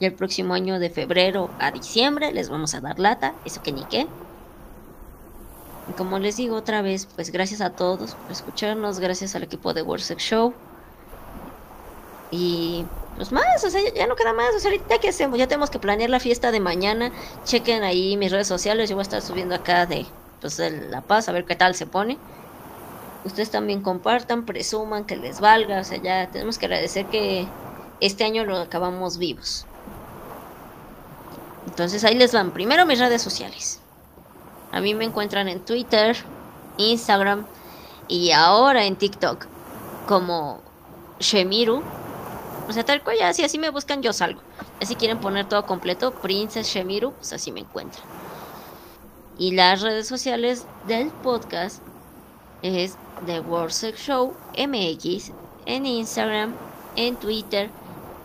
Y 0.00 0.06
el 0.06 0.14
próximo 0.14 0.54
año 0.54 0.78
de 0.78 0.90
febrero 0.90 1.50
a 1.58 1.72
diciembre 1.72 2.32
les 2.32 2.48
vamos 2.48 2.74
a 2.74 2.80
dar 2.80 2.98
lata, 2.98 3.34
eso 3.44 3.62
que 3.62 3.72
ni 3.72 3.84
qué 3.84 4.06
como 5.96 6.18
les 6.18 6.36
digo 6.36 6.56
otra 6.56 6.82
vez, 6.82 7.06
pues 7.14 7.30
gracias 7.30 7.60
a 7.60 7.70
todos 7.70 8.14
por 8.14 8.32
escucharnos, 8.32 9.00
gracias 9.00 9.34
al 9.34 9.42
equipo 9.42 9.74
de 9.74 9.82
World 9.82 10.18
Show. 10.18 10.52
Y 12.30 12.84
pues 13.16 13.32
más, 13.32 13.64
o 13.64 13.70
sea, 13.70 13.80
ya, 13.94 14.06
no 14.06 14.16
queda 14.16 14.32
más. 14.32 14.54
O 14.54 14.60
sea, 14.60 14.70
ahorita 14.70 14.98
qué 14.98 15.08
hacemos, 15.08 15.38
ya 15.38 15.48
tenemos 15.48 15.70
que 15.70 15.78
planear 15.78 16.10
la 16.10 16.20
fiesta 16.20 16.50
de 16.50 16.60
mañana. 16.60 17.10
Chequen 17.44 17.82
ahí 17.82 18.16
mis 18.16 18.30
redes 18.30 18.46
sociales, 18.46 18.88
yo 18.88 18.96
voy 18.96 19.02
a 19.02 19.02
estar 19.02 19.22
subiendo 19.22 19.54
acá 19.54 19.86
de, 19.86 20.06
pues, 20.40 20.56
de 20.56 20.70
La 20.70 21.00
Paz, 21.00 21.28
a 21.28 21.32
ver 21.32 21.44
qué 21.44 21.56
tal 21.56 21.74
se 21.74 21.86
pone. 21.86 22.18
Ustedes 23.24 23.50
también 23.50 23.82
compartan, 23.82 24.46
presuman 24.46 25.04
que 25.04 25.16
les 25.16 25.40
valga. 25.40 25.80
O 25.80 25.84
sea, 25.84 25.98
ya 25.98 26.28
tenemos 26.30 26.58
que 26.58 26.66
agradecer 26.66 27.06
que 27.06 27.46
este 28.00 28.24
año 28.24 28.44
lo 28.44 28.58
acabamos 28.58 29.18
vivos. 29.18 29.66
Entonces 31.66 32.04
ahí 32.04 32.14
les 32.14 32.32
van. 32.32 32.52
Primero 32.52 32.86
mis 32.86 32.98
redes 32.98 33.22
sociales. 33.22 33.80
A 34.72 34.80
mí 34.80 34.94
me 34.94 35.04
encuentran 35.04 35.48
en 35.48 35.64
Twitter, 35.64 36.16
Instagram 36.76 37.46
y 38.06 38.32
ahora 38.32 38.84
en 38.84 38.96
TikTok 38.96 39.46
como 40.06 40.60
Shemiru. 41.20 41.82
O 42.68 42.72
sea, 42.72 42.84
tal 42.84 43.02
cual, 43.02 43.16
ya, 43.18 43.32
si 43.32 43.44
así 43.44 43.58
me 43.58 43.70
buscan, 43.70 44.02
yo 44.02 44.12
salgo. 44.12 44.40
Si 44.80 44.94
quieren 44.94 45.18
poner 45.18 45.48
todo 45.48 45.64
completo, 45.64 46.12
Princess 46.12 46.68
Shemiru, 46.68 47.12
pues 47.12 47.32
así 47.32 47.50
me 47.50 47.60
encuentran. 47.60 48.04
Y 49.38 49.52
las 49.52 49.80
redes 49.80 50.06
sociales 50.06 50.66
del 50.86 51.10
podcast 51.10 51.82
es 52.62 52.96
The 53.26 53.40
World 53.40 53.70
Sex 53.70 54.00
Show 54.00 54.34
MX 54.56 55.32
en 55.66 55.86
Instagram, 55.86 56.54
en 56.96 57.16
Twitter, 57.16 57.70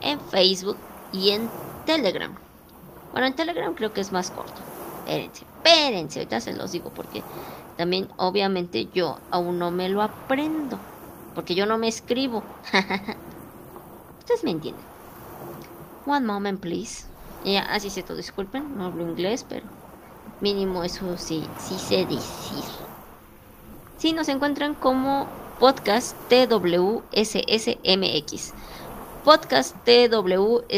en 0.02 0.20
Facebook 0.20 0.78
y 1.12 1.32
en 1.32 1.50
Telegram. 1.86 2.36
Bueno, 3.12 3.28
en 3.28 3.36
Telegram 3.36 3.74
creo 3.76 3.94
que 3.94 4.02
es 4.02 4.12
más 4.12 4.32
corto. 4.32 4.62
Espérense 5.06 5.53
espérense, 5.64 6.20
ahorita 6.20 6.42
se 6.42 6.54
los 6.54 6.72
digo 6.72 6.92
porque 6.94 7.24
también 7.78 8.10
obviamente 8.18 8.90
yo 8.94 9.20
aún 9.32 9.58
no 9.60 9.72
me 9.72 9.90
lo 9.90 10.02
aprendo, 10.02 10.78
porque 11.34 11.56
yo 11.56 11.66
no 11.66 11.78
me 11.78 11.88
escribo. 11.88 12.44
Ustedes 14.20 14.44
me 14.44 14.52
entienden. 14.52 14.84
One 16.06 16.26
moment, 16.26 16.60
please. 16.60 17.06
Ya, 17.46 17.62
así 17.62 17.90
se 17.90 18.04
todo, 18.04 18.18
disculpen, 18.18 18.78
no 18.78 18.86
hablo 18.86 19.02
inglés, 19.04 19.46
pero 19.48 19.66
mínimo 20.40 20.84
eso 20.84 21.18
sí, 21.18 21.44
sí 21.58 21.78
sé 21.78 22.06
decir. 22.06 22.64
Sí, 23.98 24.14
nos 24.14 24.30
encuentran 24.30 24.76
como 24.76 25.28
podcast 25.60 26.16
TWSSMX. 26.30 27.04
Podcast 29.24 29.76
TWSSMX 29.86 30.70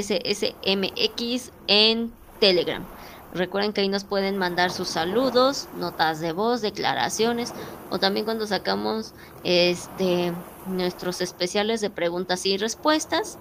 en 1.68 2.14
Telegram. 2.40 2.95
Recuerden 3.36 3.74
que 3.74 3.82
ahí 3.82 3.90
nos 3.90 4.06
pueden 4.06 4.38
mandar 4.38 4.72
sus 4.72 4.88
saludos, 4.88 5.68
notas 5.78 6.22
de 6.22 6.32
voz, 6.32 6.62
declaraciones 6.62 7.54
o 7.90 8.00
también 8.00 8.24
cuando 8.24 8.48
sacamos 8.48 9.14
este 9.44 10.32
nuestros 10.68 11.20
especiales 11.20 11.82
de 11.82 11.90
preguntas 11.90 12.46
y 12.46 12.58
respuestas. 12.58 13.38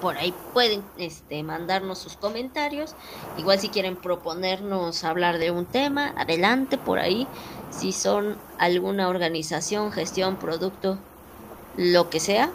por 0.00 0.18
ahí 0.18 0.34
pueden 0.52 0.82
este, 0.98 1.42
mandarnos 1.44 1.98
sus 1.98 2.16
comentarios. 2.16 2.94
Igual 3.38 3.60
si 3.60 3.68
quieren 3.68 3.96
proponernos 3.96 5.04
hablar 5.04 5.38
de 5.38 5.52
un 5.52 5.64
tema, 5.64 6.12
adelante 6.16 6.76
por 6.76 6.98
ahí. 6.98 7.26
Si 7.70 7.92
son 7.92 8.36
alguna 8.58 9.08
organización, 9.08 9.92
gestión, 9.92 10.36
producto, 10.36 10.98
lo 11.76 12.10
que 12.10 12.20
sea, 12.20 12.50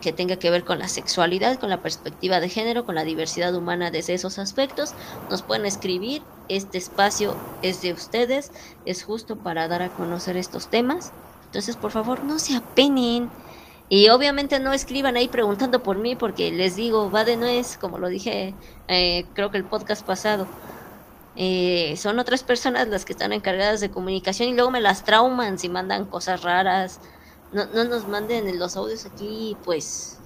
que 0.00 0.12
tenga 0.12 0.36
que 0.36 0.50
ver 0.50 0.64
con 0.64 0.78
la 0.78 0.88
sexualidad, 0.88 1.58
con 1.58 1.70
la 1.70 1.82
perspectiva 1.82 2.40
de 2.40 2.48
género, 2.48 2.84
con 2.84 2.94
la 2.94 3.04
diversidad 3.04 3.54
humana 3.54 3.90
desde 3.90 4.14
esos 4.14 4.38
aspectos, 4.38 4.94
nos 5.30 5.42
pueden 5.42 5.66
escribir. 5.66 6.22
Este 6.48 6.78
espacio 6.78 7.34
es 7.62 7.82
de 7.82 7.92
ustedes, 7.92 8.52
es 8.84 9.02
justo 9.02 9.36
para 9.36 9.68
dar 9.68 9.82
a 9.82 9.88
conocer 9.88 10.36
estos 10.36 10.68
temas. 10.68 11.12
Entonces, 11.46 11.76
por 11.76 11.90
favor, 11.90 12.22
no 12.24 12.38
se 12.38 12.56
apenen. 12.56 13.30
Y 13.88 14.08
obviamente 14.08 14.58
no 14.58 14.72
escriban 14.72 15.16
ahí 15.16 15.28
preguntando 15.28 15.82
por 15.82 15.98
mí, 15.98 16.16
porque 16.16 16.50
les 16.50 16.76
digo, 16.76 17.10
va 17.10 17.24
de 17.24 17.36
nuez, 17.36 17.78
como 17.78 17.98
lo 17.98 18.08
dije, 18.08 18.54
eh, 18.88 19.26
creo 19.34 19.50
que 19.50 19.58
el 19.58 19.64
podcast 19.64 20.04
pasado. 20.04 20.46
Eh, 21.36 21.94
son 21.98 22.18
otras 22.18 22.42
personas 22.42 22.88
las 22.88 23.04
que 23.04 23.12
están 23.12 23.32
encargadas 23.32 23.80
de 23.80 23.90
comunicación 23.90 24.48
y 24.48 24.54
luego 24.54 24.70
me 24.70 24.80
las 24.80 25.04
trauman 25.04 25.58
si 25.58 25.68
mandan 25.68 26.06
cosas 26.06 26.42
raras. 26.42 27.00
No, 27.56 27.64
no 27.74 27.84
nos 27.84 28.06
manden 28.06 28.58
los 28.58 28.76
audios 28.76 29.06
aquí, 29.06 29.56
pues. 29.64 30.18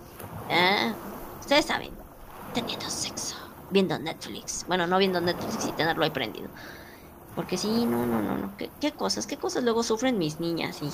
Ah, 0.51 0.95
ustedes 1.39 1.67
saben, 1.67 1.91
teniendo 2.53 2.91
sexo, 2.91 3.37
viendo 3.71 3.99
Netflix. 3.99 4.65
Bueno, 4.67 4.87
no 4.89 4.99
viendo 4.99 5.21
Netflix 5.21 5.65
y 5.67 5.73
tenerlo 5.73 6.03
ahí 6.05 6.11
prendido. 6.11 6.49
Porque 7.37 7.57
sí, 7.57 7.87
no, 7.87 8.07
no, 8.07 8.23
no, 8.23 8.37
no. 8.37 8.57
¿Qué, 8.57 8.71
qué 8.81 8.93
cosas? 8.93 9.27
¿Qué 9.27 9.39
cosas 9.39 9.63
luego 9.65 9.83
sufren 9.85 10.19
mis 10.19 10.41
niñas? 10.41 10.83
Y 10.83 10.91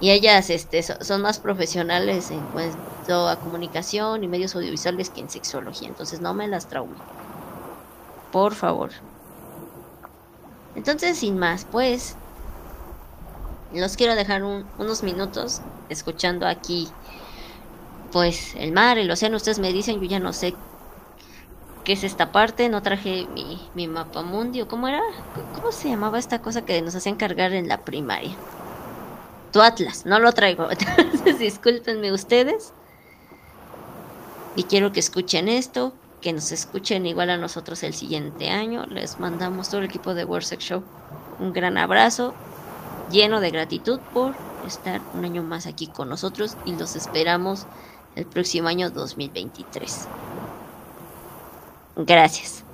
y 0.00 0.10
ellas 0.10 0.50
este, 0.50 0.82
son 0.82 1.22
más 1.22 1.40
profesionales 1.40 2.30
en 2.30 2.46
cuanto 2.48 3.28
a 3.28 3.40
comunicación 3.40 4.22
y 4.22 4.28
medios 4.28 4.54
audiovisuales 4.54 5.10
que 5.10 5.20
en 5.20 5.28
sexología, 5.30 5.88
entonces 5.88 6.20
no 6.20 6.34
me 6.34 6.46
las 6.48 6.68
traume. 6.68 7.02
Por 8.30 8.54
favor. 8.54 8.90
Entonces, 10.74 11.18
sin 11.18 11.38
más, 11.38 11.64
pues, 11.64 12.16
los 13.74 13.96
quiero 13.96 14.14
dejar 14.14 14.42
unos 14.42 15.02
minutos 15.02 15.60
escuchando 15.88 16.46
aquí, 16.46 16.88
pues, 18.12 18.54
el 18.56 18.72
mar, 18.72 18.98
el 18.98 19.10
océano. 19.10 19.36
Ustedes 19.36 19.58
me 19.58 19.72
dicen, 19.72 20.00
yo 20.00 20.06
ya 20.06 20.20
no 20.20 20.32
sé 20.32 20.54
qué 21.84 21.92
es 21.92 22.04
esta 22.04 22.32
parte, 22.32 22.68
no 22.68 22.82
traje 22.82 23.26
mi, 23.34 23.60
mi 23.74 23.86
mapa 23.86 24.22
mundio. 24.22 24.68
¿Cómo 24.68 24.88
era? 24.88 25.02
¿Cómo 25.54 25.72
se 25.72 25.88
llamaba 25.88 26.18
esta 26.18 26.40
cosa 26.40 26.64
que 26.64 26.80
nos 26.82 26.94
hacían 26.94 27.16
cargar 27.16 27.52
en 27.52 27.68
la 27.68 27.84
primaria? 27.84 28.36
tu 29.52 29.62
Atlas, 29.62 30.06
no 30.06 30.18
lo 30.18 30.32
traigo. 30.32 30.68
Entonces, 30.70 31.38
discúlpenme 31.38 32.12
ustedes. 32.12 32.72
Y 34.56 34.64
quiero 34.64 34.92
que 34.92 35.00
escuchen 35.00 35.48
esto, 35.48 35.94
que 36.20 36.32
nos 36.32 36.50
escuchen 36.52 37.06
igual 37.06 37.30
a 37.30 37.36
nosotros 37.36 37.82
el 37.82 37.94
siguiente 37.94 38.50
año. 38.50 38.86
Les 38.86 39.20
mandamos 39.20 39.68
todo 39.68 39.80
el 39.80 39.86
equipo 39.86 40.14
de 40.14 40.24
World 40.24 40.58
Show 40.58 40.82
un 41.38 41.52
gran 41.52 41.78
abrazo, 41.78 42.34
lleno 43.10 43.40
de 43.40 43.50
gratitud 43.50 44.00
por 44.12 44.34
estar 44.66 45.00
un 45.14 45.24
año 45.24 45.42
más 45.42 45.66
aquí 45.66 45.86
con 45.86 46.08
nosotros 46.08 46.56
y 46.64 46.72
los 46.72 46.96
esperamos 46.96 47.66
el 48.16 48.26
próximo 48.26 48.68
año 48.68 48.90
2023. 48.90 50.08
Gracias. 51.96 52.67